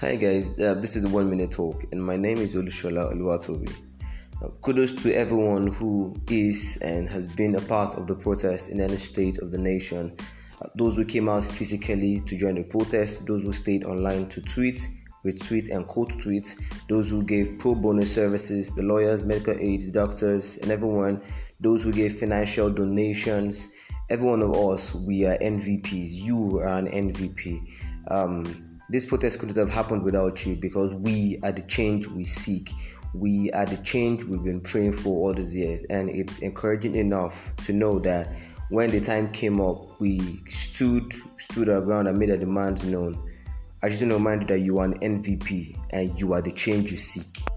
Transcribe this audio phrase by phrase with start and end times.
[0.00, 3.68] Hi guys, uh, this is a one minute talk, and my name is Olushola Oluwatobi.
[4.40, 8.80] Uh, kudos to everyone who is and has been a part of the protest in
[8.80, 10.16] any state of the nation.
[10.62, 14.40] Uh, those who came out physically to join the protest, those who stayed online to
[14.40, 14.86] tweet,
[15.26, 20.58] retweet, and quote tweets, those who gave pro bono services, the lawyers, medical aides, doctors,
[20.58, 21.20] and everyone,
[21.58, 23.66] those who gave financial donations.
[24.10, 26.22] Every one of us, we are MVPs.
[26.22, 27.68] You are an MVP.
[28.06, 32.70] Um, this protest couldn't have happened without you because we are the change we seek.
[33.14, 37.54] We are the change we've been praying for all these years, and it's encouraging enough
[37.64, 38.34] to know that
[38.70, 43.22] when the time came up, we stood stood our ground and made our demands known.
[43.82, 46.50] I just want to remind you that you are an MVP and you are the
[46.50, 47.47] change you seek.